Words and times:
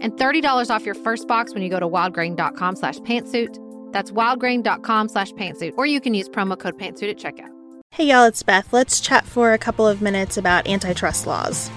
and 0.00 0.12
$30 0.14 0.70
off 0.70 0.84
your 0.84 0.94
first 0.94 1.28
box 1.28 1.54
when 1.54 1.62
you 1.62 1.68
go 1.68 1.80
to 1.80 1.88
wildgrain.com 1.88 2.76
slash 2.76 2.98
pantsuit. 2.98 3.58
That's 3.92 4.10
wildgrain.com 4.10 5.08
slash 5.08 5.32
pantsuit, 5.32 5.74
or 5.76 5.86
you 5.86 6.00
can 6.00 6.14
use 6.14 6.28
promo 6.28 6.58
code 6.58 6.78
pantsuit 6.78 7.10
at 7.10 7.18
checkout. 7.18 7.50
Hey 7.90 8.08
y'all, 8.08 8.24
it's 8.24 8.42
Beth. 8.42 8.72
Let's 8.72 9.00
chat 9.00 9.24
for 9.24 9.52
a 9.52 9.58
couple 9.58 9.86
of 9.86 10.02
minutes 10.02 10.36
about 10.36 10.66
antitrust 10.66 11.26
laws. 11.26 11.70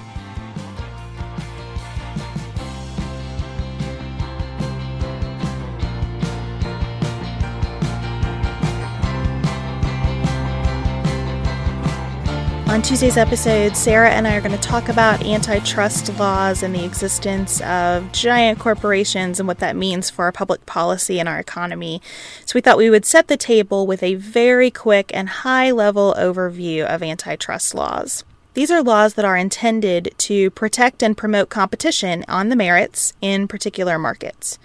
On 12.69 12.84
Tuesday's 12.84 13.18
episode, 13.18 13.75
Sarah 13.75 14.12
and 14.12 14.28
I 14.28 14.35
are 14.35 14.41
going 14.41 14.52
to 14.52 14.59
talk 14.59 14.90
about 14.90 15.25
antitrust 15.25 16.16
laws 16.19 16.62
and 16.62 16.75
the 16.75 16.85
existence 16.85 17.62
of 17.62 18.12
giant 18.12 18.59
corporations 18.59 19.40
and 19.40 19.47
what 19.47 19.57
that 19.57 19.75
means 19.75 20.12
for 20.12 20.25
our 20.25 20.31
public 20.31 20.68
policy 20.68 21.19
and 21.19 21.28
our 21.28 21.40
economy. 21.40 22.00
So, 22.46 22.52
we 22.53 22.62
thought 22.62 22.78
we 22.78 22.91
would 22.91 23.08
set 23.08 23.28
the 23.28 23.38
table 23.38 23.88
with 23.88 24.03
a 24.03 24.13
very 24.13 24.69
quick 24.69 25.09
and 25.16 25.29
high 25.29 25.72
level 25.72 26.13
overview 26.16 26.85
of 26.85 27.02
antitrust 27.02 27.74
laws. 27.74 28.24
These 28.53 28.69
are 28.69 28.84
laws 28.84 29.16
that 29.16 29.25
are 29.25 29.35
intended 29.35 30.13
to 30.19 30.52
protect 30.52 31.02
and 31.02 31.18
promote 31.18 31.50
competition 31.50 32.24
on 32.28 32.50
the 32.50 32.56
merits 32.56 33.13
in 33.19 33.47
particular 33.47 33.97
markets. 33.97 34.59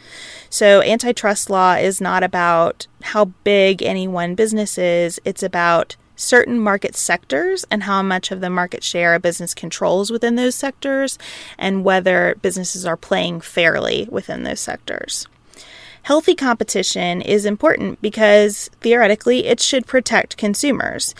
So, 0.51 0.83
antitrust 0.83 1.49
law 1.49 1.77
is 1.77 2.03
not 2.03 2.23
about 2.23 2.87
how 3.01 3.27
big 3.45 3.83
any 3.83 4.07
one 4.07 4.35
business 4.35 4.77
is, 4.77 5.19
it's 5.25 5.43
about 5.43 5.97
certain 6.17 6.59
market 6.59 6.97
sectors 6.97 7.65
and 7.71 7.85
how 7.85 8.03
much 8.03 8.31
of 8.31 8.41
the 8.41 8.51
market 8.51 8.83
share 8.83 9.15
a 9.15 9.21
business 9.21 9.55
controls 9.55 10.11
within 10.11 10.37
those 10.37 10.55
sectors 10.55 11.19
and 11.59 11.85
whether 11.85 12.37
businesses 12.43 12.87
are 12.87 12.97
playing 12.97 13.41
fairly 13.41 14.09
within 14.11 14.43
those 14.43 14.61
sectors. 14.61 15.27
Healthy 16.05 16.35
competition 16.35 17.23
is 17.23 17.47
important 17.47 18.03
because 18.03 18.69
theoretically 18.83 19.47
it 19.47 19.59
should 19.59 19.87
protect 19.87 20.37
consumers. 20.37 21.15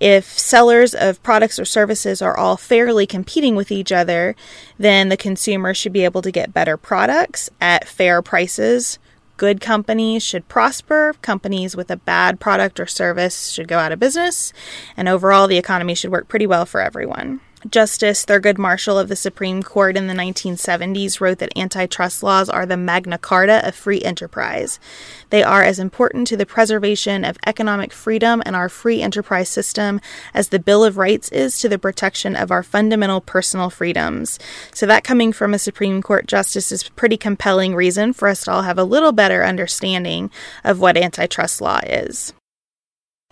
If 0.00 0.24
sellers 0.38 0.94
of 0.94 1.22
products 1.22 1.58
or 1.58 1.66
services 1.66 2.22
are 2.22 2.34
all 2.34 2.56
fairly 2.56 3.06
competing 3.06 3.54
with 3.54 3.70
each 3.70 3.92
other, 3.92 4.34
then 4.78 5.10
the 5.10 5.18
consumer 5.18 5.74
should 5.74 5.92
be 5.92 6.04
able 6.04 6.22
to 6.22 6.30
get 6.30 6.54
better 6.54 6.78
products 6.78 7.50
at 7.60 7.86
fair 7.86 8.22
prices 8.22 8.98
good 9.40 9.58
companies 9.58 10.22
should 10.22 10.46
prosper, 10.48 11.14
companies 11.22 11.74
with 11.74 11.90
a 11.90 11.96
bad 11.96 12.38
product 12.38 12.78
or 12.78 12.86
service 12.86 13.48
should 13.48 13.66
go 13.66 13.78
out 13.78 13.90
of 13.90 13.98
business, 13.98 14.52
and 14.98 15.08
overall 15.08 15.48
the 15.48 15.56
economy 15.56 15.94
should 15.94 16.12
work 16.12 16.28
pretty 16.28 16.46
well 16.46 16.66
for 16.66 16.78
everyone. 16.78 17.40
Justice 17.68 18.24
Thurgood 18.24 18.56
Marshall 18.56 18.98
of 18.98 19.08
the 19.08 19.16
Supreme 19.16 19.62
Court 19.62 19.94
in 19.94 20.06
the 20.06 20.14
1970s 20.14 21.20
wrote 21.20 21.38
that 21.38 21.56
antitrust 21.56 22.22
laws 22.22 22.48
are 22.48 22.64
the 22.64 22.78
Magna 22.78 23.18
Carta 23.18 23.66
of 23.68 23.74
free 23.74 24.00
enterprise. 24.00 24.80
They 25.28 25.42
are 25.42 25.62
as 25.62 25.78
important 25.78 26.26
to 26.28 26.38
the 26.38 26.46
preservation 26.46 27.22
of 27.22 27.36
economic 27.46 27.92
freedom 27.92 28.42
and 28.46 28.56
our 28.56 28.70
free 28.70 29.02
enterprise 29.02 29.50
system 29.50 30.00
as 30.32 30.48
the 30.48 30.58
Bill 30.58 30.82
of 30.82 30.96
Rights 30.96 31.28
is 31.28 31.58
to 31.58 31.68
the 31.68 31.78
protection 31.78 32.34
of 32.34 32.50
our 32.50 32.62
fundamental 32.62 33.20
personal 33.20 33.68
freedoms. 33.68 34.38
So, 34.72 34.86
that 34.86 35.04
coming 35.04 35.30
from 35.30 35.52
a 35.52 35.58
Supreme 35.58 36.00
Court 36.00 36.26
justice 36.26 36.72
is 36.72 36.88
pretty 36.88 37.18
compelling 37.18 37.74
reason 37.74 38.14
for 38.14 38.28
us 38.28 38.44
to 38.44 38.52
all 38.52 38.62
have 38.62 38.78
a 38.78 38.84
little 38.84 39.12
better 39.12 39.44
understanding 39.44 40.30
of 40.64 40.80
what 40.80 40.96
antitrust 40.96 41.60
law 41.60 41.80
is. 41.86 42.32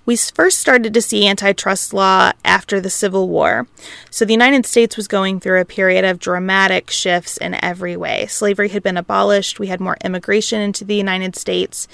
We 0.09 0.17
first 0.17 0.57
started 0.57 0.95
to 0.95 1.03
see 1.03 1.29
antitrust 1.29 1.93
law 1.93 2.33
after 2.43 2.81
the 2.81 2.89
Civil 2.89 3.29
War. 3.29 3.67
So 4.09 4.25
the 4.25 4.33
United 4.33 4.65
States 4.65 4.97
was 4.97 5.07
going 5.07 5.39
through 5.39 5.61
a 5.61 5.67
period 5.67 6.07
of 6.07 6.19
dramatic 6.19 6.89
shifts 6.89 7.37
in 7.37 7.63
every 7.63 7.95
way. 7.95 8.25
Slavery 8.25 8.71
had 8.71 8.83
been 8.83 8.97
abolished, 8.97 9.61
we 9.61 9.67
had 9.67 9.81
more 9.81 9.99
immigration 10.03 10.63
into 10.63 10.83
the 10.83 10.95
United 10.95 11.37
States. 11.37 11.87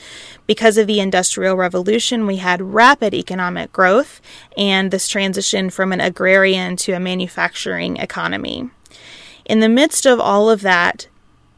Because 0.47 0.79
of 0.79 0.87
the 0.87 1.01
Industrial 1.01 1.57
Revolution, 1.57 2.25
we 2.25 2.37
had 2.37 2.63
rapid 2.63 3.15
economic 3.15 3.73
growth 3.73 4.21
and 4.57 4.93
this 4.93 5.09
transition 5.09 5.69
from 5.69 5.91
an 5.91 6.01
agrarian 6.01 6.77
to 6.77 6.93
a 6.93 7.01
manufacturing 7.01 7.97
economy. 7.97 8.71
In 9.45 9.59
the 9.59 9.69
midst 9.69 10.07
of 10.07 10.21
all 10.21 10.49
of 10.49 10.61
that, 10.61 11.09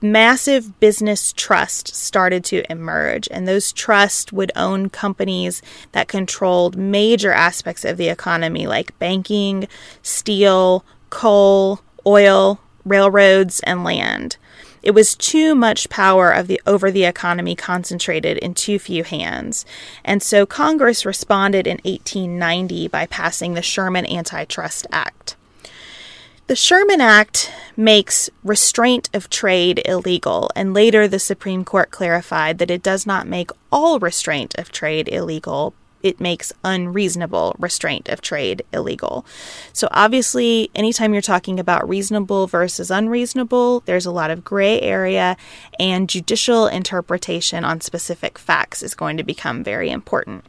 massive 0.01 0.79
business 0.81 1.33
trust 1.33 1.95
started 1.95 2.45
to 2.45 2.71
emerge, 2.71 3.29
and 3.31 3.47
those 3.47 3.73
trusts 3.73 4.33
would 4.33 4.53
own 4.57 4.91
companies 4.91 5.63
that 5.93 6.09
controlled 6.09 6.77
major 6.77 7.33
aspects 7.33 7.85
of 7.85 7.97
the 7.97 8.09
economy 8.09 8.67
like 8.67 8.99
banking, 8.99 9.69
steel, 10.03 10.85
coal, 11.11 11.81
oil, 12.07 12.61
railroads, 12.85 13.61
and 13.61 13.85
land. 13.85 14.37
It 14.83 14.95
was 14.95 15.17
too 15.17 15.57
much 15.57 15.89
power 15.89 16.31
of 16.31 16.47
the 16.47 16.61
over 16.65 16.93
the 16.93 17.05
economy 17.05 17.57
concentrated 17.57 18.39
in 18.39 18.55
too 18.55 18.79
few 18.79 19.03
hands. 19.03 19.67
And 20.05 20.23
so 20.23 20.47
Congress 20.47 21.05
responded 21.05 21.67
in 21.67 21.79
1890 21.85 22.87
by 22.89 23.07
passing 23.07 23.55
the 23.55 23.63
Sherman 23.63 24.07
Antitrust 24.07 24.87
Act. 24.93 25.36
The 26.49 26.55
Sherman 26.55 27.01
Act 27.01 27.51
makes 27.77 28.31
restraint 28.45 29.11
of 29.13 29.29
trade 29.29 29.83
illegal, 29.85 30.49
and 30.55 30.73
later 30.73 31.09
the 31.09 31.19
Supreme 31.19 31.65
Court 31.65 31.91
clarified 31.91 32.59
that 32.59 32.71
it 32.71 32.85
does 32.85 33.05
not 33.05 33.27
make 33.27 33.51
all 33.73 33.99
restraint 33.99 34.55
of 34.55 34.71
trade 34.71 35.09
illegal. 35.09 35.75
it 36.07 36.21
makes 36.21 36.53
unreasonable 36.65 37.57
restraint 37.59 38.09
of 38.09 38.21
trade 38.21 38.63
illegal. 38.73 39.27
So, 39.73 39.89
obviously, 39.91 40.71
anytime 40.75 41.13
you're 41.13 41.23
talking 41.23 41.59
about 41.59 41.89
reasonable 41.89 42.47
versus 42.47 42.91
unreasonable, 42.91 43.81
there's 43.87 44.07
a 44.07 44.13
lot 44.13 44.31
of 44.31 44.45
gray 44.45 44.81
area, 44.81 45.37
and 45.81 46.09
judicial 46.09 46.69
interpretation 46.69 47.65
on 47.65 47.81
specific 47.81 48.39
facts 48.39 48.83
is 48.83 48.95
going 48.95 49.17
to 49.17 49.25
become 49.25 49.65
very 49.65 49.91
important. 49.91 50.45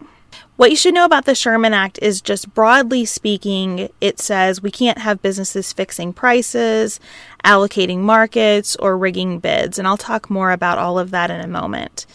What 0.57 0.71
you 0.71 0.75
should 0.75 0.95
know 0.95 1.05
about 1.05 1.25
the 1.25 1.35
Sherman 1.35 1.75
Act 1.75 1.99
is 2.01 2.19
just 2.19 2.51
broadly 2.55 3.05
speaking, 3.05 3.89
it 4.01 4.19
says 4.19 4.59
we 4.59 4.71
can't 4.71 4.97
have 4.97 5.21
businesses 5.21 5.71
fixing 5.71 6.13
prices, 6.13 6.99
allocating 7.45 7.99
markets, 7.99 8.75
or 8.77 8.97
rigging 8.97 9.37
bids. 9.37 9.77
And 9.77 9.87
I'll 9.87 9.97
talk 9.97 10.31
more 10.31 10.51
about 10.51 10.79
all 10.79 10.97
of 10.97 11.11
that 11.11 11.29
in 11.29 11.41
a 11.41 11.47
moment. 11.47 12.07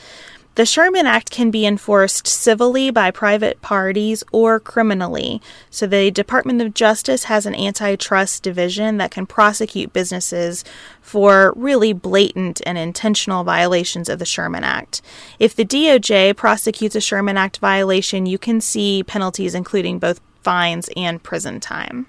The 0.55 0.67
Sherman 0.67 1.07
Act 1.07 1.31
can 1.31 1.51
be 1.51 1.65
enforced 1.65 2.27
civilly 2.27 2.91
by 2.91 3.11
private 3.11 3.63
parties 3.63 4.23
or 4.33 4.61
criminally. 4.61 5.41
So, 5.71 5.87
the 5.87 6.11
Department 6.11 6.61
of 6.61 6.75
Justice 6.75 7.25
has 7.25 7.47
an 7.47 7.55
antitrust 7.55 8.43
division 8.43 8.99
that 8.99 9.11
can 9.11 9.25
prosecute 9.25 9.95
businesses 9.95 10.63
for 11.01 11.55
really 11.57 11.95
blatant 11.95 12.61
and 12.67 12.77
intentional 12.77 13.45
violations 13.45 14.11
of 14.11 14.19
the 14.19 14.27
Sherman 14.27 14.63
Act. 14.63 15.01
If 15.39 15.57
the 15.57 15.65
DOJ 15.65 16.37
prosecutes 16.37 16.95
a 16.95 17.01
Sherman 17.01 17.39
Act 17.39 17.57
violation, 17.57 18.27
you 18.27 18.37
can 18.37 18.61
see 18.61 19.03
penalties 19.03 19.55
including 19.55 19.99
both 19.99 20.21
fines 20.43 20.91
and 20.95 21.23
prison 21.23 21.61
time. 21.61 22.07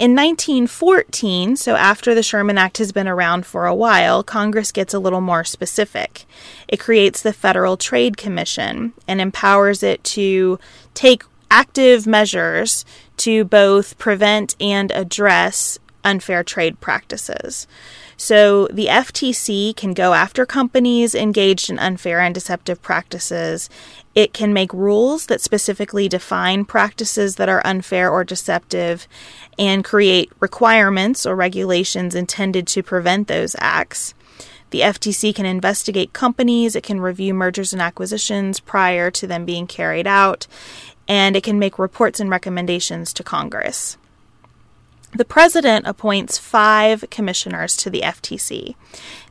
In 0.00 0.12
1914, 0.12 1.56
so 1.56 1.76
after 1.76 2.14
the 2.14 2.22
Sherman 2.22 2.56
Act 2.56 2.78
has 2.78 2.90
been 2.90 3.06
around 3.06 3.44
for 3.44 3.66
a 3.66 3.74
while, 3.74 4.22
Congress 4.22 4.72
gets 4.72 4.94
a 4.94 4.98
little 4.98 5.20
more 5.20 5.44
specific. 5.44 6.24
It 6.68 6.80
creates 6.80 7.20
the 7.20 7.34
Federal 7.34 7.76
Trade 7.76 8.16
Commission 8.16 8.94
and 9.06 9.20
empowers 9.20 9.82
it 9.82 10.02
to 10.04 10.58
take 10.94 11.24
active 11.50 12.06
measures 12.06 12.86
to 13.18 13.44
both 13.44 13.98
prevent 13.98 14.56
and 14.58 14.90
address 14.92 15.78
unfair 16.02 16.42
trade 16.42 16.80
practices. 16.80 17.66
So 18.16 18.68
the 18.68 18.86
FTC 18.86 19.76
can 19.76 19.92
go 19.92 20.14
after 20.14 20.46
companies 20.46 21.14
engaged 21.14 21.68
in 21.68 21.78
unfair 21.78 22.20
and 22.20 22.34
deceptive 22.34 22.80
practices. 22.80 23.68
It 24.14 24.32
can 24.32 24.52
make 24.52 24.72
rules 24.72 25.26
that 25.26 25.40
specifically 25.40 26.08
define 26.08 26.64
practices 26.64 27.36
that 27.36 27.48
are 27.48 27.64
unfair 27.64 28.10
or 28.10 28.24
deceptive 28.24 29.06
and 29.58 29.84
create 29.84 30.32
requirements 30.40 31.24
or 31.24 31.36
regulations 31.36 32.14
intended 32.14 32.66
to 32.68 32.82
prevent 32.82 33.28
those 33.28 33.54
acts. 33.58 34.14
The 34.70 34.80
FTC 34.80 35.34
can 35.34 35.46
investigate 35.46 36.12
companies, 36.12 36.76
it 36.76 36.84
can 36.84 37.00
review 37.00 37.34
mergers 37.34 37.72
and 37.72 37.82
acquisitions 37.82 38.60
prior 38.60 39.10
to 39.10 39.26
them 39.26 39.44
being 39.44 39.66
carried 39.66 40.06
out, 40.06 40.46
and 41.08 41.36
it 41.36 41.42
can 41.42 41.58
make 41.58 41.78
reports 41.78 42.20
and 42.20 42.30
recommendations 42.30 43.12
to 43.14 43.24
Congress. 43.24 43.96
The 45.12 45.24
president 45.24 45.88
appoints 45.88 46.38
five 46.38 47.04
commissioners 47.10 47.76
to 47.78 47.90
the 47.90 48.02
FTC. 48.02 48.76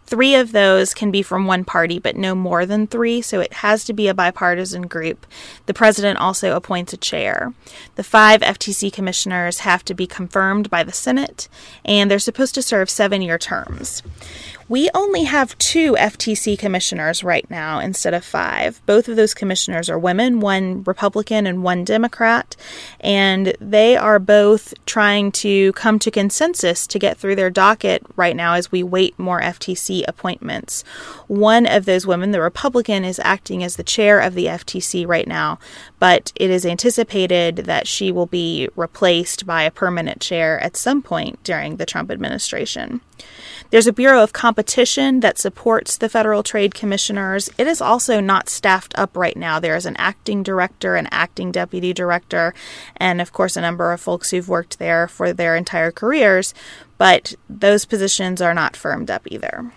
Three 0.09 0.33
of 0.33 0.53
those 0.53 0.95
can 0.95 1.11
be 1.11 1.21
from 1.21 1.45
one 1.45 1.63
party, 1.63 1.99
but 1.99 2.15
no 2.15 2.33
more 2.33 2.65
than 2.65 2.87
three, 2.87 3.21
so 3.21 3.41
it 3.41 3.53
has 3.53 3.83
to 3.83 3.93
be 3.93 4.07
a 4.07 4.13
bipartisan 4.15 4.87
group. 4.87 5.27
The 5.67 5.73
president 5.75 6.17
also 6.17 6.55
appoints 6.55 6.93
a 6.93 6.97
chair. 6.97 7.53
The 7.93 8.03
five 8.03 8.41
FTC 8.41 8.91
commissioners 8.91 9.59
have 9.59 9.85
to 9.85 9.93
be 9.93 10.07
confirmed 10.07 10.71
by 10.71 10.81
the 10.81 10.91
Senate, 10.91 11.47
and 11.85 12.09
they're 12.09 12.17
supposed 12.17 12.55
to 12.55 12.63
serve 12.63 12.89
seven 12.89 13.21
year 13.21 13.37
terms. 13.37 14.01
We 14.69 14.87
only 14.93 15.23
have 15.23 15.57
two 15.57 15.93
FTC 15.95 16.59
commissioners 16.59 17.23
right 17.23 17.49
now 17.49 17.79
instead 17.79 18.13
of 18.13 18.23
five. 18.23 18.85
Both 18.85 19.09
of 19.09 19.15
those 19.15 19.33
commissioners 19.33 19.89
are 19.89 19.97
women, 19.97 20.41
one 20.41 20.83
Republican 20.83 21.47
and 21.47 21.63
one 21.63 21.83
Democrat, 21.83 22.55
and 22.99 23.55
they 23.59 23.97
are 23.97 24.19
both 24.19 24.75
trying 24.85 25.31
to 25.31 25.73
come 25.73 25.97
to 25.97 26.11
consensus 26.11 26.85
to 26.85 26.99
get 26.99 27.17
through 27.17 27.35
their 27.35 27.49
docket 27.49 28.05
right 28.15 28.35
now 28.35 28.53
as 28.53 28.71
we 28.71 28.83
wait 28.83 29.17
more 29.17 29.41
FTC 29.41 30.03
appointments. 30.07 30.83
One 31.25 31.65
of 31.65 31.85
those 31.85 32.05
women, 32.05 32.29
the 32.29 32.39
Republican, 32.39 33.03
is 33.03 33.19
acting 33.23 33.63
as 33.63 33.75
the 33.75 33.83
chair 33.83 34.19
of 34.19 34.35
the 34.35 34.45
FTC 34.45 35.07
right 35.07 35.27
now, 35.27 35.57
but 35.97 36.31
it 36.35 36.51
is 36.51 36.63
anticipated 36.63 37.55
that 37.55 37.87
she 37.87 38.11
will 38.11 38.27
be 38.27 38.69
replaced 38.75 39.47
by 39.47 39.63
a 39.63 39.71
permanent 39.71 40.21
chair 40.21 40.59
at 40.59 40.77
some 40.77 41.01
point 41.01 41.43
during 41.43 41.77
the 41.77 41.87
Trump 41.87 42.11
administration. 42.11 43.01
There's 43.69 43.87
a 43.87 43.93
Bureau 43.93 44.23
of 44.23 44.33
Competition 44.33 45.19
that 45.19 45.37
supports 45.37 45.95
the 45.97 46.09
Federal 46.09 46.41
Trade 46.41 46.73
Commissioners. 46.73 47.49
It 47.57 47.67
is 47.67 47.81
also 47.81 48.19
not 48.19 48.49
staffed 48.49 48.97
up 48.97 49.15
right 49.15 49.37
now. 49.37 49.59
There 49.59 49.75
is 49.75 49.85
an 49.85 49.95
acting 49.97 50.41
director, 50.41 50.95
an 50.95 51.07
acting 51.11 51.51
deputy 51.51 51.93
director, 51.93 52.55
and 52.97 53.21
of 53.21 53.31
course, 53.31 53.55
a 53.55 53.61
number 53.61 53.91
of 53.91 54.01
folks 54.01 54.31
who've 54.31 54.49
worked 54.49 54.79
there 54.79 55.07
for 55.07 55.33
their 55.33 55.55
entire 55.55 55.91
careers, 55.91 56.53
but 56.97 57.35
those 57.47 57.85
positions 57.85 58.41
are 58.41 58.55
not 58.55 58.75
firmed 58.75 59.11
up 59.11 59.27
either. 59.27 59.71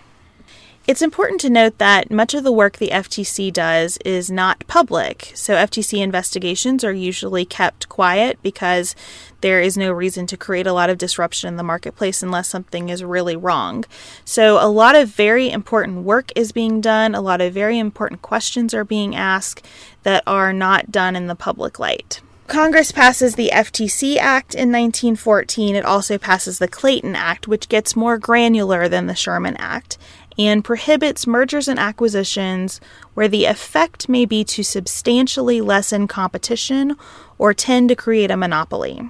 It's 0.85 1.01
important 1.01 1.39
to 1.41 1.49
note 1.49 1.77
that 1.77 2.11
much 2.11 2.33
of 2.33 2.43
the 2.43 2.51
work 2.51 2.75
the 2.75 2.89
FTC 2.89 3.53
does 3.53 3.97
is 4.03 4.29
not 4.29 4.67
public. 4.67 5.31
So, 5.33 5.55
FTC 5.55 6.01
investigations 6.01 6.83
are 6.83 6.91
usually 6.91 7.45
kept 7.45 7.87
quiet 7.87 8.37
because 8.43 8.93
there 9.39 9.61
is 9.61 9.77
no 9.77 9.93
reason 9.93 10.27
to 10.27 10.35
create 10.35 10.67
a 10.67 10.73
lot 10.73 10.89
of 10.89 10.97
disruption 10.97 11.47
in 11.47 11.55
the 11.55 11.63
marketplace 11.63 12.21
unless 12.21 12.49
something 12.49 12.89
is 12.89 13.01
really 13.01 13.37
wrong. 13.37 13.85
So, 14.25 14.57
a 14.59 14.67
lot 14.67 14.97
of 14.97 15.07
very 15.07 15.49
important 15.49 16.03
work 16.03 16.33
is 16.35 16.51
being 16.51 16.81
done, 16.81 17.15
a 17.15 17.21
lot 17.21 17.39
of 17.39 17.53
very 17.53 17.79
important 17.79 18.21
questions 18.21 18.73
are 18.73 18.83
being 18.83 19.15
asked 19.15 19.65
that 20.03 20.21
are 20.27 20.51
not 20.51 20.91
done 20.91 21.15
in 21.15 21.27
the 21.27 21.35
public 21.35 21.79
light. 21.79 22.19
Congress 22.47 22.91
passes 22.91 23.35
the 23.35 23.49
FTC 23.53 24.17
Act 24.17 24.53
in 24.53 24.69
1914. 24.69 25.75
It 25.75 25.85
also 25.85 26.17
passes 26.17 26.59
the 26.59 26.67
Clayton 26.67 27.15
Act, 27.15 27.47
which 27.47 27.69
gets 27.69 27.95
more 27.95 28.17
granular 28.17 28.89
than 28.89 29.07
the 29.07 29.15
Sherman 29.15 29.55
Act 29.57 29.97
and 30.37 30.63
prohibits 30.63 31.27
mergers 31.27 31.67
and 31.67 31.79
acquisitions 31.79 32.81
where 33.13 33.27
the 33.27 33.45
effect 33.45 34.09
may 34.09 34.25
be 34.25 34.43
to 34.43 34.63
substantially 34.63 35.61
lessen 35.61 36.07
competition 36.07 36.95
or 37.37 37.53
tend 37.53 37.89
to 37.89 37.95
create 37.95 38.31
a 38.31 38.37
monopoly. 38.37 39.09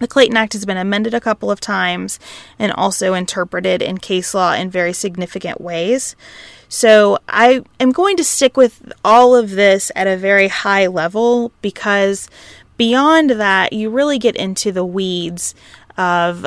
The 0.00 0.08
Clayton 0.08 0.36
Act 0.36 0.54
has 0.54 0.64
been 0.64 0.78
amended 0.78 1.12
a 1.12 1.20
couple 1.20 1.50
of 1.50 1.60
times 1.60 2.18
and 2.58 2.72
also 2.72 3.12
interpreted 3.12 3.82
in 3.82 3.98
case 3.98 4.32
law 4.32 4.54
in 4.54 4.70
very 4.70 4.94
significant 4.94 5.60
ways. 5.60 6.16
So 6.70 7.18
I 7.28 7.62
am 7.78 7.92
going 7.92 8.16
to 8.16 8.24
stick 8.24 8.56
with 8.56 8.92
all 9.04 9.36
of 9.36 9.50
this 9.50 9.92
at 9.94 10.06
a 10.06 10.16
very 10.16 10.48
high 10.48 10.86
level 10.86 11.52
because 11.60 12.30
beyond 12.78 13.30
that, 13.30 13.74
you 13.74 13.90
really 13.90 14.18
get 14.18 14.36
into 14.36 14.72
the 14.72 14.86
weeds 14.86 15.54
of 15.98 16.46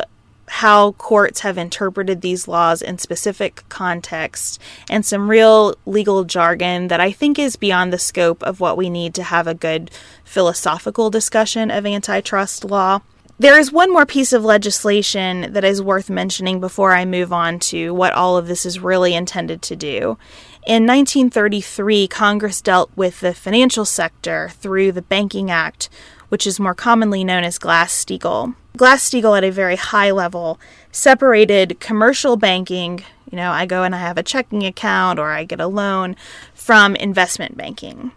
how 0.58 0.92
courts 0.94 1.40
have 1.40 1.58
interpreted 1.58 2.22
these 2.22 2.48
laws 2.48 2.84
in 2.84 2.96
specific 3.00 3.64
contexts 3.70 4.60
and 4.88 5.04
some 5.04 5.28
real 5.28 5.74
legal 5.88 6.24
jargon 6.24 6.90
that 6.90 7.00
I 7.00 7.12
think 7.12 7.40
is 7.40 7.56
beyond 7.56 7.92
the 7.92 7.98
scope 7.98 8.44
of 8.44 8.60
what 8.60 8.78
we 8.78 8.88
need 8.88 9.16
to 9.16 9.24
have 9.24 9.48
a 9.48 9.56
good 9.56 9.90
philosophical 10.24 11.10
discussion 11.10 11.72
of 11.72 11.88
antitrust 11.88 12.64
law. 12.64 13.00
There 13.40 13.58
is 13.58 13.72
one 13.72 13.92
more 13.92 14.06
piece 14.06 14.32
of 14.32 14.46
legislation 14.46 15.54
that 15.54 15.64
is 15.64 15.82
worth 15.82 16.12
mentioning 16.12 16.60
before 16.60 16.94
I 16.94 17.04
move 17.04 17.34
on 17.34 17.58
to 17.72 17.92
what 17.92 18.14
all 18.14 18.38
of 18.38 18.46
this 18.46 18.64
is 18.64 18.80
really 18.80 19.16
intended 19.16 19.64
to 19.64 19.76
do. 19.76 20.20
In 20.68 20.86
1933, 20.86 22.08
Congress 22.08 22.62
dealt 22.62 22.92
with 22.96 23.22
the 23.22 23.34
financial 23.34 23.86
sector 23.86 24.52
through 24.60 24.92
the 24.92 25.02
Banking 25.02 25.50
Act, 25.50 25.90
which 26.34 26.48
is 26.48 26.60
more 26.60 26.74
commonly 26.74 27.24
known 27.24 27.44
as 27.44 27.60
Glass 27.60 27.94
Steagall. 27.94 28.56
Glass 28.76 29.08
Steagall, 29.08 29.38
at 29.38 29.44
a 29.44 29.52
very 29.52 29.76
high 29.76 30.10
level, 30.10 30.60
separated 30.92 31.80
commercial 31.80 32.38
banking, 32.38 33.04
you 33.30 33.36
know, 33.36 33.52
I 33.52 33.68
go 33.68 33.84
and 33.84 33.94
I 33.94 34.00
have 34.00 34.18
a 34.18 34.24
checking 34.24 34.66
account 34.66 35.20
or 35.20 35.30
I 35.30 35.44
get 35.44 35.62
a 35.62 35.68
loan, 35.68 36.16
from 36.56 36.96
investment 36.96 37.56
banking 37.56 38.14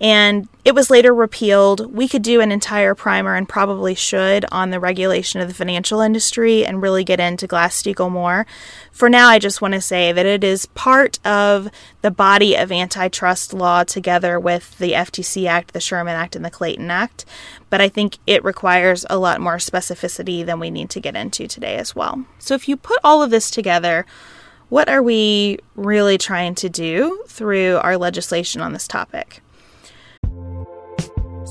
and 0.00 0.48
it 0.64 0.74
was 0.74 0.90
later 0.90 1.14
repealed. 1.14 1.94
We 1.94 2.08
could 2.08 2.22
do 2.22 2.40
an 2.40 2.52
entire 2.52 2.94
primer 2.94 3.34
and 3.34 3.48
probably 3.48 3.94
should 3.94 4.44
on 4.52 4.70
the 4.70 4.80
regulation 4.80 5.40
of 5.40 5.48
the 5.48 5.54
financial 5.54 6.00
industry 6.00 6.64
and 6.64 6.82
really 6.82 7.04
get 7.04 7.20
into 7.20 7.46
Glass 7.46 7.80
Steagall 7.80 8.10
more. 8.10 8.46
For 8.90 9.08
now, 9.08 9.28
I 9.28 9.38
just 9.38 9.60
want 9.60 9.74
to 9.74 9.80
say 9.80 10.12
that 10.12 10.26
it 10.26 10.44
is 10.44 10.66
part 10.66 11.24
of 11.26 11.68
the 12.00 12.10
body 12.10 12.56
of 12.56 12.72
antitrust 12.72 13.52
law 13.52 13.84
together 13.84 14.38
with 14.38 14.78
the 14.78 14.92
FTC 14.92 15.46
Act, 15.46 15.72
the 15.72 15.80
Sherman 15.80 16.14
Act, 16.14 16.36
and 16.36 16.44
the 16.44 16.50
Clayton 16.50 16.90
Act. 16.90 17.24
But 17.70 17.80
I 17.80 17.88
think 17.88 18.18
it 18.26 18.44
requires 18.44 19.06
a 19.08 19.18
lot 19.18 19.40
more 19.40 19.56
specificity 19.56 20.44
than 20.44 20.60
we 20.60 20.70
need 20.70 20.90
to 20.90 21.00
get 21.00 21.16
into 21.16 21.46
today 21.46 21.76
as 21.76 21.96
well. 21.96 22.24
So 22.38 22.54
if 22.54 22.68
you 22.68 22.76
put 22.76 22.98
all 23.02 23.22
of 23.22 23.30
this 23.30 23.50
together, 23.50 24.06
what 24.68 24.88
are 24.88 25.02
we 25.02 25.58
really 25.74 26.16
trying 26.16 26.54
to 26.56 26.68
do 26.70 27.22
through 27.28 27.76
our 27.82 27.98
legislation 27.98 28.62
on 28.62 28.72
this 28.72 28.88
topic? 28.88 29.42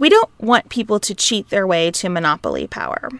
We 0.00 0.08
don't 0.08 0.30
want 0.40 0.70
people 0.70 0.98
to 0.98 1.14
cheat 1.14 1.50
their 1.50 1.66
way 1.66 1.90
to 1.90 2.08
monopoly 2.08 2.66
power. 2.66 3.10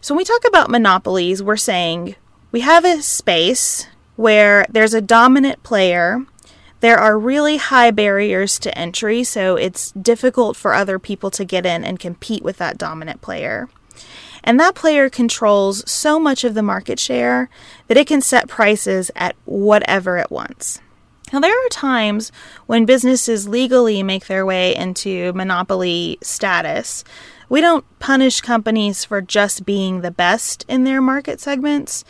So 0.00 0.14
when 0.14 0.18
we 0.18 0.24
talk 0.24 0.46
about 0.46 0.70
monopolies, 0.70 1.42
we're 1.42 1.56
saying 1.56 2.14
we 2.52 2.60
have 2.60 2.84
a 2.84 3.02
space 3.02 3.88
where 4.14 4.64
there's 4.70 4.94
a 4.94 5.00
dominant 5.00 5.64
player. 5.64 6.24
There 6.78 6.96
are 6.96 7.18
really 7.18 7.56
high 7.56 7.90
barriers 7.90 8.60
to 8.60 8.78
entry, 8.78 9.24
so 9.24 9.56
it's 9.56 9.90
difficult 9.92 10.56
for 10.56 10.74
other 10.74 11.00
people 11.00 11.28
to 11.32 11.44
get 11.44 11.66
in 11.66 11.84
and 11.84 11.98
compete 11.98 12.44
with 12.44 12.56
that 12.58 12.78
dominant 12.78 13.20
player. 13.20 13.68
And 14.44 14.60
that 14.60 14.76
player 14.76 15.10
controls 15.10 15.82
so 15.90 16.20
much 16.20 16.44
of 16.44 16.54
the 16.54 16.62
market 16.62 17.00
share 17.00 17.50
that 17.88 17.96
it 17.96 18.06
can 18.06 18.20
set 18.20 18.46
prices 18.46 19.10
at 19.16 19.34
whatever 19.44 20.18
it 20.18 20.30
wants. 20.30 20.80
Now, 21.32 21.40
there 21.40 21.50
are 21.50 21.68
times 21.70 22.30
when 22.66 22.84
businesses 22.84 23.48
legally 23.48 24.02
make 24.02 24.26
their 24.26 24.44
way 24.44 24.76
into 24.76 25.32
monopoly 25.32 26.18
status. 26.20 27.04
We 27.48 27.60
don't 27.60 27.86
punish 27.98 28.40
companies 28.42 29.04
for 29.04 29.22
just 29.22 29.64
being 29.64 30.00
the 30.00 30.10
best 30.10 30.64
in 30.68 30.84
their 30.84 31.00
market 31.00 31.40
segments, 31.40 32.04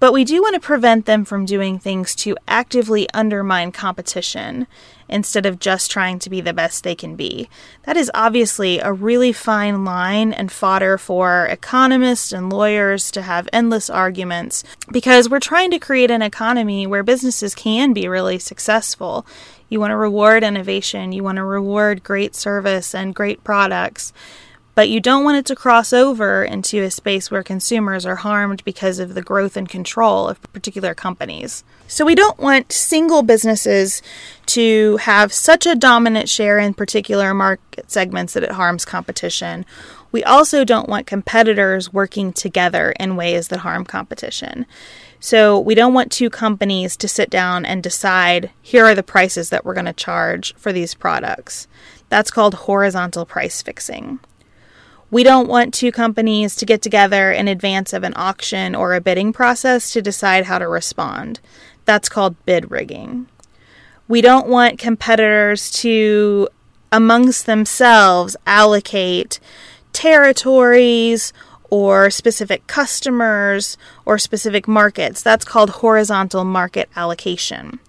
but 0.00 0.12
we 0.12 0.24
do 0.24 0.40
want 0.40 0.54
to 0.54 0.60
prevent 0.60 1.06
them 1.06 1.24
from 1.24 1.44
doing 1.44 1.78
things 1.78 2.14
to 2.14 2.36
actively 2.46 3.08
undermine 3.12 3.72
competition 3.72 4.66
instead 5.08 5.46
of 5.46 5.58
just 5.58 5.90
trying 5.90 6.18
to 6.18 6.30
be 6.30 6.40
the 6.40 6.52
best 6.52 6.84
they 6.84 6.94
can 6.94 7.16
be. 7.16 7.48
That 7.84 7.96
is 7.96 8.10
obviously 8.14 8.78
a 8.78 8.92
really 8.92 9.32
fine 9.32 9.84
line 9.84 10.32
and 10.32 10.52
fodder 10.52 10.98
for 10.98 11.46
economists 11.46 12.32
and 12.32 12.52
lawyers 12.52 13.10
to 13.12 13.22
have 13.22 13.48
endless 13.52 13.88
arguments 13.88 14.62
because 14.92 15.28
we're 15.28 15.40
trying 15.40 15.70
to 15.70 15.78
create 15.78 16.10
an 16.10 16.22
economy 16.22 16.86
where 16.86 17.02
businesses 17.02 17.54
can 17.54 17.92
be 17.92 18.06
really 18.06 18.38
successful. 18.38 19.26
You 19.68 19.80
want 19.80 19.90
to 19.92 19.96
reward 19.96 20.44
innovation, 20.44 21.12
you 21.12 21.24
want 21.24 21.36
to 21.36 21.44
reward 21.44 22.04
great 22.04 22.34
service 22.34 22.94
and 22.94 23.14
great 23.14 23.42
products 23.44 24.12
but 24.78 24.88
you 24.88 25.00
don't 25.00 25.24
want 25.24 25.36
it 25.36 25.44
to 25.44 25.56
cross 25.56 25.92
over 25.92 26.44
into 26.44 26.84
a 26.84 26.88
space 26.88 27.32
where 27.32 27.42
consumers 27.42 28.06
are 28.06 28.14
harmed 28.14 28.62
because 28.62 29.00
of 29.00 29.14
the 29.14 29.22
growth 29.22 29.56
and 29.56 29.68
control 29.68 30.28
of 30.28 30.40
particular 30.52 30.94
companies. 30.94 31.64
So 31.88 32.04
we 32.04 32.14
don't 32.14 32.38
want 32.38 32.70
single 32.70 33.24
businesses 33.24 34.02
to 34.46 34.98
have 34.98 35.32
such 35.32 35.66
a 35.66 35.74
dominant 35.74 36.28
share 36.28 36.60
in 36.60 36.74
particular 36.74 37.34
market 37.34 37.90
segments 37.90 38.34
that 38.34 38.44
it 38.44 38.52
harms 38.52 38.84
competition. 38.84 39.66
We 40.12 40.22
also 40.22 40.64
don't 40.64 40.88
want 40.88 41.08
competitors 41.08 41.92
working 41.92 42.32
together 42.32 42.92
in 43.00 43.16
ways 43.16 43.48
that 43.48 43.58
harm 43.58 43.84
competition. 43.84 44.64
So 45.18 45.58
we 45.58 45.74
don't 45.74 45.92
want 45.92 46.12
two 46.12 46.30
companies 46.30 46.96
to 46.98 47.08
sit 47.08 47.30
down 47.30 47.66
and 47.66 47.82
decide 47.82 48.52
here 48.62 48.84
are 48.84 48.94
the 48.94 49.02
prices 49.02 49.50
that 49.50 49.64
we're 49.64 49.74
going 49.74 49.86
to 49.86 49.92
charge 49.92 50.54
for 50.54 50.72
these 50.72 50.94
products. 50.94 51.66
That's 52.10 52.30
called 52.30 52.54
horizontal 52.54 53.26
price 53.26 53.60
fixing. 53.60 54.20
We 55.10 55.22
don't 55.22 55.48
want 55.48 55.72
two 55.72 55.90
companies 55.90 56.54
to 56.56 56.66
get 56.66 56.82
together 56.82 57.32
in 57.32 57.48
advance 57.48 57.92
of 57.94 58.02
an 58.02 58.12
auction 58.14 58.74
or 58.74 58.94
a 58.94 59.00
bidding 59.00 59.32
process 59.32 59.90
to 59.92 60.02
decide 60.02 60.44
how 60.44 60.58
to 60.58 60.68
respond. 60.68 61.40
That's 61.86 62.10
called 62.10 62.36
bid 62.44 62.70
rigging. 62.70 63.26
We 64.06 64.20
don't 64.20 64.48
want 64.48 64.78
competitors 64.78 65.70
to, 65.82 66.48
amongst 66.92 67.46
themselves, 67.46 68.36
allocate 68.46 69.40
territories 69.94 71.32
or 71.70 72.10
specific 72.10 72.66
customers 72.66 73.78
or 74.04 74.18
specific 74.18 74.68
markets. 74.68 75.22
That's 75.22 75.44
called 75.44 75.70
horizontal 75.70 76.44
market 76.44 76.88
allocation. 76.96 77.80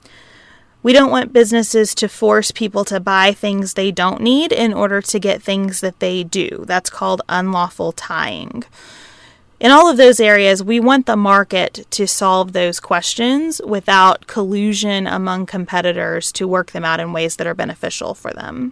We 0.81 0.93
don't 0.93 1.12
want 1.12 1.33
businesses 1.33 1.93
to 1.95 2.07
force 2.07 2.51
people 2.51 2.86
to 2.86 3.00
buy 3.00 3.33
things 3.33 3.74
they 3.74 3.91
don't 3.91 4.21
need 4.21 4.53
in 4.53 4.74
order 4.74 5.01
to 5.01 5.19
get 5.19 5.41
things 5.41 5.81
that 5.81 6.00
they 6.00 6.24
do. 6.24 6.63
That's 6.65 6.89
called 6.89 7.21
unlawful 7.27 7.91
tying. 7.91 8.63
In 9.59 9.71
all 9.71 9.89
of 9.89 9.98
those 9.98 10.21
areas, 10.21 10.63
we 10.63 10.79
want 10.79 11.05
the 11.05 11.17
market 11.17 11.86
to 11.91 12.07
solve 12.07 12.53
those 12.53 12.79
questions 12.79 13.59
without 13.65 14.25
collusion 14.25 15.05
among 15.05 15.48
competitors 15.48 16.31
to 16.33 16.48
work 16.48 16.71
them 16.71 16.86
out 16.86 17.01
in 17.01 17.12
ways 17.12 17.36
that 17.36 17.48
are 17.48 17.53
beneficial 17.53 18.13
for 18.13 18.31
them. 18.31 18.71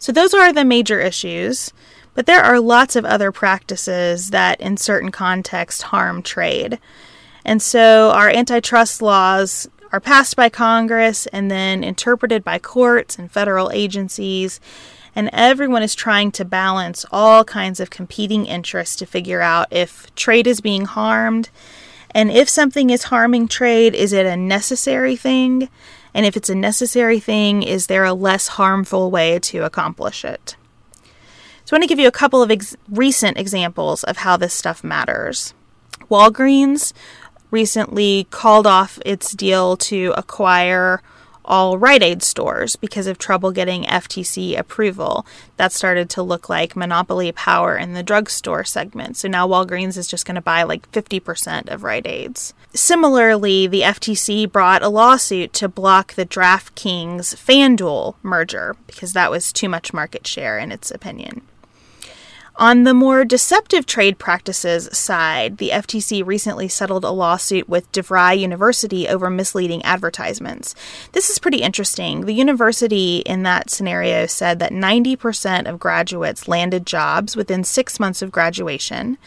So, 0.00 0.10
those 0.10 0.34
are 0.34 0.52
the 0.52 0.64
major 0.64 1.00
issues, 1.00 1.72
but 2.14 2.26
there 2.26 2.42
are 2.42 2.58
lots 2.58 2.96
of 2.96 3.04
other 3.04 3.30
practices 3.30 4.30
that, 4.30 4.60
in 4.60 4.76
certain 4.78 5.12
contexts, 5.12 5.82
harm 5.82 6.22
trade. 6.22 6.80
And 7.44 7.62
so, 7.62 8.10
our 8.10 8.28
antitrust 8.28 9.00
laws 9.00 9.68
are 9.92 10.00
passed 10.00 10.36
by 10.36 10.48
Congress 10.48 11.26
and 11.28 11.50
then 11.50 11.84
interpreted 11.84 12.42
by 12.44 12.58
courts 12.58 13.18
and 13.18 13.30
federal 13.30 13.70
agencies. 13.72 14.60
And 15.14 15.30
everyone 15.32 15.82
is 15.82 15.94
trying 15.94 16.32
to 16.32 16.44
balance 16.44 17.06
all 17.10 17.44
kinds 17.44 17.80
of 17.80 17.90
competing 17.90 18.46
interests 18.46 18.96
to 18.96 19.06
figure 19.06 19.40
out 19.40 19.68
if 19.70 20.14
trade 20.14 20.46
is 20.46 20.60
being 20.60 20.84
harmed. 20.84 21.48
And 22.10 22.30
if 22.30 22.48
something 22.48 22.90
is 22.90 23.04
harming 23.04 23.48
trade, 23.48 23.94
is 23.94 24.12
it 24.12 24.26
a 24.26 24.36
necessary 24.36 25.16
thing? 25.16 25.68
And 26.12 26.24
if 26.24 26.36
it's 26.36 26.48
a 26.48 26.54
necessary 26.54 27.20
thing, 27.20 27.62
is 27.62 27.86
there 27.86 28.04
a 28.04 28.14
less 28.14 28.48
harmful 28.48 29.10
way 29.10 29.38
to 29.40 29.64
accomplish 29.64 30.24
it? 30.24 30.56
So, 31.64 31.74
I 31.74 31.78
want 31.78 31.82
to 31.82 31.88
give 31.88 31.98
you 31.98 32.08
a 32.08 32.12
couple 32.12 32.42
of 32.42 32.50
ex- 32.50 32.76
recent 32.88 33.36
examples 33.36 34.04
of 34.04 34.18
how 34.18 34.36
this 34.36 34.54
stuff 34.54 34.84
matters. 34.84 35.52
Walgreens 36.08 36.92
recently 37.56 38.26
called 38.30 38.66
off 38.66 38.98
its 39.06 39.32
deal 39.32 39.78
to 39.78 40.12
acquire 40.14 41.00
all 41.42 41.78
Rite 41.78 42.02
Aid 42.02 42.22
stores 42.22 42.76
because 42.76 43.06
of 43.06 43.16
trouble 43.16 43.50
getting 43.50 43.84
FTC 43.84 44.58
approval. 44.58 45.24
That 45.56 45.72
started 45.72 46.10
to 46.10 46.22
look 46.22 46.50
like 46.50 46.76
monopoly 46.76 47.32
power 47.32 47.74
in 47.74 47.94
the 47.94 48.02
drugstore 48.02 48.64
segment. 48.64 49.16
So 49.16 49.26
now 49.26 49.48
Walgreens 49.48 49.96
is 49.96 50.06
just 50.06 50.26
going 50.26 50.34
to 50.34 50.42
buy 50.42 50.64
like 50.64 50.92
50% 50.92 51.70
of 51.72 51.82
Rite 51.82 52.06
Aids. 52.06 52.52
Similarly, 52.74 53.66
the 53.66 53.80
FTC 53.80 54.52
brought 54.52 54.82
a 54.82 54.90
lawsuit 54.90 55.54
to 55.54 55.66
block 55.66 56.12
the 56.12 56.26
DraftKings 56.26 57.34
FanDuel 57.36 58.16
merger 58.22 58.76
because 58.86 59.14
that 59.14 59.30
was 59.30 59.50
too 59.50 59.70
much 59.70 59.94
market 59.94 60.26
share 60.26 60.58
in 60.58 60.70
its 60.70 60.90
opinion. 60.90 61.40
On 62.58 62.84
the 62.84 62.94
more 62.94 63.26
deceptive 63.26 63.84
trade 63.84 64.18
practices 64.18 64.88
side, 64.96 65.58
the 65.58 65.70
FTC 65.70 66.24
recently 66.24 66.68
settled 66.68 67.04
a 67.04 67.10
lawsuit 67.10 67.68
with 67.68 67.92
DeVry 67.92 68.38
University 68.38 69.06
over 69.06 69.28
misleading 69.28 69.84
advertisements. 69.84 70.74
This 71.12 71.28
is 71.28 71.38
pretty 71.38 71.58
interesting. 71.58 72.22
The 72.22 72.32
university 72.32 73.18
in 73.18 73.42
that 73.42 73.68
scenario 73.68 74.24
said 74.24 74.58
that 74.60 74.72
90% 74.72 75.68
of 75.68 75.78
graduates 75.78 76.48
landed 76.48 76.86
jobs 76.86 77.36
within 77.36 77.62
six 77.62 78.00
months 78.00 78.22
of 78.22 78.32
graduation, 78.32 79.18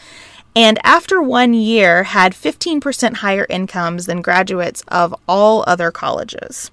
and 0.56 0.80
after 0.82 1.22
one 1.22 1.54
year 1.54 2.02
had 2.02 2.32
15% 2.32 3.18
higher 3.18 3.46
incomes 3.48 4.06
than 4.06 4.22
graduates 4.22 4.82
of 4.88 5.14
all 5.28 5.62
other 5.68 5.92
colleges. 5.92 6.72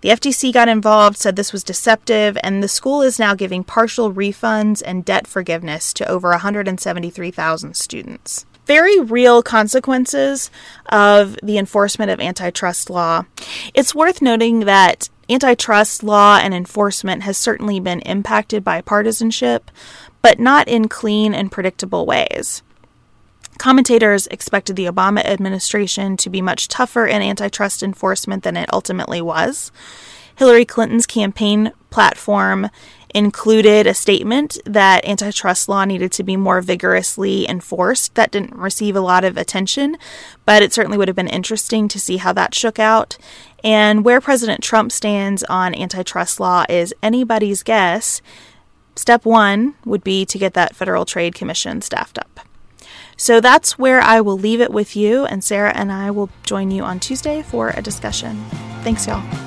The 0.00 0.10
FTC 0.10 0.52
got 0.52 0.68
involved, 0.68 1.16
said 1.16 1.36
this 1.36 1.52
was 1.52 1.64
deceptive, 1.64 2.36
and 2.42 2.62
the 2.62 2.68
school 2.68 3.02
is 3.02 3.18
now 3.18 3.34
giving 3.34 3.64
partial 3.64 4.12
refunds 4.12 4.82
and 4.84 5.04
debt 5.04 5.26
forgiveness 5.26 5.92
to 5.94 6.08
over 6.08 6.30
173,000 6.30 7.74
students. 7.74 8.46
Very 8.66 9.00
real 9.00 9.42
consequences 9.42 10.50
of 10.90 11.36
the 11.42 11.58
enforcement 11.58 12.10
of 12.10 12.20
antitrust 12.20 12.90
law. 12.90 13.24
It's 13.74 13.94
worth 13.94 14.20
noting 14.20 14.60
that 14.60 15.08
antitrust 15.28 16.02
law 16.02 16.38
and 16.42 16.52
enforcement 16.54 17.22
has 17.22 17.36
certainly 17.36 17.80
been 17.80 18.00
impacted 18.00 18.62
by 18.64 18.80
partisanship, 18.80 19.70
but 20.22 20.38
not 20.38 20.68
in 20.68 20.88
clean 20.88 21.34
and 21.34 21.52
predictable 21.52 22.06
ways. 22.06 22.62
Commentators 23.58 24.26
expected 24.28 24.76
the 24.76 24.86
Obama 24.86 25.24
administration 25.24 26.16
to 26.18 26.30
be 26.30 26.42
much 26.42 26.68
tougher 26.68 27.06
in 27.06 27.22
antitrust 27.22 27.82
enforcement 27.82 28.42
than 28.42 28.56
it 28.56 28.72
ultimately 28.72 29.20
was. 29.20 29.72
Hillary 30.36 30.66
Clinton's 30.66 31.06
campaign 31.06 31.72
platform 31.90 32.68
included 33.14 33.86
a 33.86 33.94
statement 33.94 34.58
that 34.66 35.02
antitrust 35.06 35.70
law 35.70 35.86
needed 35.86 36.12
to 36.12 36.22
be 36.22 36.36
more 36.36 36.60
vigorously 36.60 37.48
enforced. 37.48 38.14
That 38.14 38.30
didn't 38.30 38.54
receive 38.54 38.94
a 38.94 39.00
lot 39.00 39.24
of 39.24 39.38
attention, 39.38 39.96
but 40.44 40.62
it 40.62 40.74
certainly 40.74 40.98
would 40.98 41.08
have 41.08 41.16
been 41.16 41.26
interesting 41.26 41.88
to 41.88 41.98
see 41.98 42.18
how 42.18 42.34
that 42.34 42.54
shook 42.54 42.78
out. 42.78 43.16
And 43.64 44.04
where 44.04 44.20
President 44.20 44.62
Trump 44.62 44.92
stands 44.92 45.42
on 45.44 45.74
antitrust 45.74 46.38
law 46.38 46.66
is 46.68 46.92
anybody's 47.02 47.62
guess. 47.62 48.20
Step 48.94 49.24
one 49.24 49.74
would 49.86 50.04
be 50.04 50.26
to 50.26 50.38
get 50.38 50.52
that 50.52 50.76
Federal 50.76 51.06
Trade 51.06 51.34
Commission 51.34 51.80
staffed 51.80 52.18
up. 52.18 52.35
So 53.26 53.40
that's 53.40 53.76
where 53.76 54.00
I 54.00 54.20
will 54.20 54.38
leave 54.38 54.60
it 54.60 54.70
with 54.70 54.94
you, 54.94 55.24
and 55.24 55.42
Sarah 55.42 55.72
and 55.74 55.90
I 55.90 56.12
will 56.12 56.30
join 56.44 56.70
you 56.70 56.84
on 56.84 57.00
Tuesday 57.00 57.42
for 57.42 57.70
a 57.70 57.82
discussion. 57.82 58.36
Thanks, 58.84 59.08
y'all. 59.08 59.45